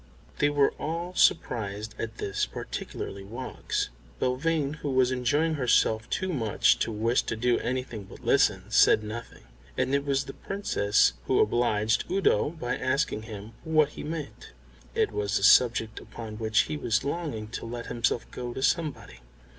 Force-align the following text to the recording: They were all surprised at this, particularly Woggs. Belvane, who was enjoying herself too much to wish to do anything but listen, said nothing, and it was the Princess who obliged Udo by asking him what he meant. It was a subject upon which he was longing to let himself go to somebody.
They 0.39 0.49
were 0.49 0.71
all 0.79 1.13
surprised 1.13 1.93
at 1.99 2.17
this, 2.17 2.47
particularly 2.47 3.23
Woggs. 3.23 3.89
Belvane, 4.19 4.77
who 4.77 4.89
was 4.89 5.11
enjoying 5.11 5.53
herself 5.53 6.09
too 6.09 6.33
much 6.33 6.79
to 6.79 6.91
wish 6.91 7.21
to 7.21 7.35
do 7.35 7.59
anything 7.59 8.05
but 8.05 8.25
listen, 8.25 8.63
said 8.71 9.03
nothing, 9.03 9.43
and 9.77 9.93
it 9.93 10.03
was 10.03 10.23
the 10.25 10.33
Princess 10.33 11.13
who 11.27 11.39
obliged 11.39 12.05
Udo 12.09 12.49
by 12.49 12.77
asking 12.77 13.21
him 13.29 13.51
what 13.63 13.89
he 13.89 14.01
meant. 14.01 14.53
It 14.95 15.11
was 15.11 15.37
a 15.37 15.43
subject 15.43 15.99
upon 15.99 16.39
which 16.39 16.61
he 16.61 16.77
was 16.77 17.03
longing 17.03 17.47
to 17.49 17.67
let 17.67 17.85
himself 17.85 18.25
go 18.31 18.55
to 18.55 18.63
somebody. 18.63 19.19